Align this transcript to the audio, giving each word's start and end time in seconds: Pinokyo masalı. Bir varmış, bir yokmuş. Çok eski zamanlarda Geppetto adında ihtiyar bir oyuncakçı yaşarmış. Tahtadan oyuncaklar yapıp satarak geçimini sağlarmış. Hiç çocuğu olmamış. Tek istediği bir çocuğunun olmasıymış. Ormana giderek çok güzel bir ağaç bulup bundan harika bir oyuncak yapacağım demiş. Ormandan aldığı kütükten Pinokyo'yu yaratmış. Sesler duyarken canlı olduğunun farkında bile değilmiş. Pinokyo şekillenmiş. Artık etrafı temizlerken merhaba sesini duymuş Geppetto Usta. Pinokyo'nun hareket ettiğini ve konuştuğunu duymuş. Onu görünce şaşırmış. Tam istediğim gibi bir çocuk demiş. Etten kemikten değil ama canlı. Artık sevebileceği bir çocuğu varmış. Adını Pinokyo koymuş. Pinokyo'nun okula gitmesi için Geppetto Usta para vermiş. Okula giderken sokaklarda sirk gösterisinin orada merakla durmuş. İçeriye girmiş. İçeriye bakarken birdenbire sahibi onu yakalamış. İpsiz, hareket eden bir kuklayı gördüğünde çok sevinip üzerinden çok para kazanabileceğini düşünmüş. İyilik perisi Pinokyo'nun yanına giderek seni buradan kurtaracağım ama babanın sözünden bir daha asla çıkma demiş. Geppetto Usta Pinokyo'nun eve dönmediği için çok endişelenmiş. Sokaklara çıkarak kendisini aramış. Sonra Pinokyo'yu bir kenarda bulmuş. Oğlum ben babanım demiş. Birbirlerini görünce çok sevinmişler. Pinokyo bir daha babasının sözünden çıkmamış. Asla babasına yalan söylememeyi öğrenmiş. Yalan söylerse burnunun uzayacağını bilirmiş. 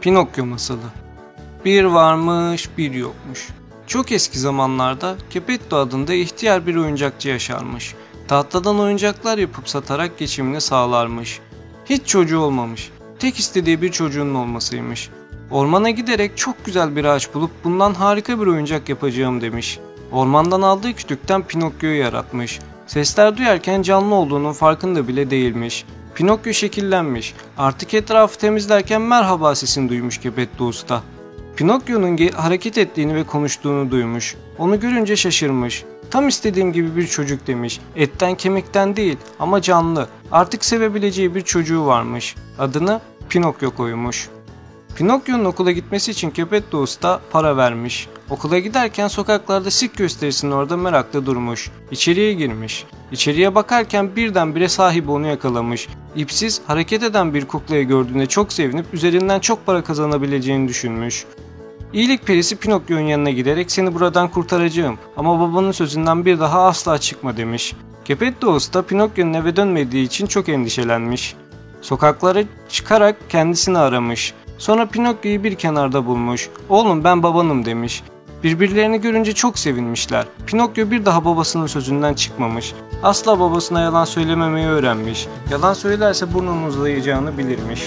Pinokyo 0.00 0.46
masalı. 0.46 0.78
Bir 1.64 1.84
varmış, 1.84 2.68
bir 2.78 2.92
yokmuş. 2.94 3.48
Çok 3.86 4.12
eski 4.12 4.38
zamanlarda 4.38 5.16
Geppetto 5.30 5.76
adında 5.76 6.14
ihtiyar 6.14 6.66
bir 6.66 6.76
oyuncakçı 6.76 7.28
yaşarmış. 7.28 7.94
Tahtadan 8.28 8.78
oyuncaklar 8.78 9.38
yapıp 9.38 9.68
satarak 9.68 10.18
geçimini 10.18 10.60
sağlarmış. 10.60 11.40
Hiç 11.86 12.06
çocuğu 12.06 12.38
olmamış. 12.38 12.90
Tek 13.18 13.38
istediği 13.38 13.82
bir 13.82 13.92
çocuğunun 13.92 14.34
olmasıymış. 14.34 15.10
Ormana 15.50 15.90
giderek 15.90 16.36
çok 16.36 16.64
güzel 16.64 16.96
bir 16.96 17.04
ağaç 17.04 17.34
bulup 17.34 17.50
bundan 17.64 17.94
harika 17.94 18.40
bir 18.40 18.46
oyuncak 18.46 18.88
yapacağım 18.88 19.40
demiş. 19.40 19.78
Ormandan 20.12 20.62
aldığı 20.62 20.92
kütükten 20.92 21.42
Pinokyo'yu 21.42 22.00
yaratmış. 22.00 22.58
Sesler 22.86 23.36
duyarken 23.36 23.82
canlı 23.82 24.14
olduğunun 24.14 24.52
farkında 24.52 25.08
bile 25.08 25.30
değilmiş. 25.30 25.84
Pinokyo 26.14 26.52
şekillenmiş. 26.52 27.34
Artık 27.58 27.94
etrafı 27.94 28.38
temizlerken 28.38 29.02
merhaba 29.02 29.54
sesini 29.54 29.88
duymuş 29.88 30.20
Geppetto 30.20 30.64
Usta. 30.64 31.02
Pinokyo'nun 31.56 32.28
hareket 32.28 32.78
ettiğini 32.78 33.14
ve 33.14 33.24
konuştuğunu 33.24 33.90
duymuş. 33.90 34.36
Onu 34.58 34.80
görünce 34.80 35.16
şaşırmış. 35.16 35.84
Tam 36.10 36.28
istediğim 36.28 36.72
gibi 36.72 36.96
bir 36.96 37.06
çocuk 37.06 37.46
demiş. 37.46 37.80
Etten 37.96 38.34
kemikten 38.34 38.96
değil 38.96 39.16
ama 39.38 39.62
canlı. 39.62 40.08
Artık 40.32 40.64
sevebileceği 40.64 41.34
bir 41.34 41.40
çocuğu 41.40 41.86
varmış. 41.86 42.36
Adını 42.58 43.00
Pinokyo 43.28 43.70
koymuş. 43.70 44.28
Pinokyo'nun 44.96 45.44
okula 45.44 45.72
gitmesi 45.72 46.10
için 46.10 46.32
Geppetto 46.32 46.78
Usta 46.78 47.20
para 47.30 47.56
vermiş. 47.56 48.08
Okula 48.30 48.58
giderken 48.58 49.08
sokaklarda 49.08 49.70
sirk 49.70 49.96
gösterisinin 49.96 50.52
orada 50.52 50.76
merakla 50.76 51.26
durmuş. 51.26 51.70
İçeriye 51.90 52.32
girmiş. 52.32 52.84
İçeriye 53.12 53.54
bakarken 53.54 54.16
birdenbire 54.16 54.68
sahibi 54.68 55.10
onu 55.10 55.26
yakalamış. 55.26 55.88
İpsiz, 56.16 56.60
hareket 56.66 57.02
eden 57.02 57.34
bir 57.34 57.44
kuklayı 57.44 57.88
gördüğünde 57.88 58.26
çok 58.26 58.52
sevinip 58.52 58.94
üzerinden 58.94 59.40
çok 59.40 59.66
para 59.66 59.84
kazanabileceğini 59.84 60.68
düşünmüş. 60.68 61.24
İyilik 61.92 62.26
perisi 62.26 62.56
Pinokyo'nun 62.56 63.06
yanına 63.06 63.30
giderek 63.30 63.70
seni 63.70 63.94
buradan 63.94 64.28
kurtaracağım 64.28 64.98
ama 65.16 65.40
babanın 65.40 65.72
sözünden 65.72 66.24
bir 66.24 66.40
daha 66.40 66.66
asla 66.66 66.98
çıkma 66.98 67.36
demiş. 67.36 67.74
Geppetto 68.04 68.52
Usta 68.52 68.82
Pinokyo'nun 68.82 69.34
eve 69.34 69.56
dönmediği 69.56 70.06
için 70.06 70.26
çok 70.26 70.48
endişelenmiş. 70.48 71.34
Sokaklara 71.80 72.44
çıkarak 72.68 73.16
kendisini 73.28 73.78
aramış. 73.78 74.34
Sonra 74.60 74.86
Pinokyo'yu 74.86 75.44
bir 75.44 75.54
kenarda 75.54 76.06
bulmuş. 76.06 76.48
Oğlum 76.68 77.04
ben 77.04 77.22
babanım 77.22 77.64
demiş. 77.64 78.02
Birbirlerini 78.42 79.00
görünce 79.00 79.32
çok 79.32 79.58
sevinmişler. 79.58 80.26
Pinokyo 80.46 80.90
bir 80.90 81.04
daha 81.04 81.24
babasının 81.24 81.66
sözünden 81.66 82.14
çıkmamış. 82.14 82.74
Asla 83.02 83.40
babasına 83.40 83.80
yalan 83.80 84.04
söylememeyi 84.04 84.66
öğrenmiş. 84.66 85.28
Yalan 85.50 85.74
söylerse 85.74 86.34
burnunun 86.34 86.62
uzayacağını 86.62 87.38
bilirmiş. 87.38 87.82